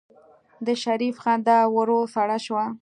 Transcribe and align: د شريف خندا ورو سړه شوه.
د 0.65 0.67
شريف 0.83 1.15
خندا 1.23 1.57
ورو 1.75 1.99
سړه 2.13 2.37
شوه. 2.45 2.65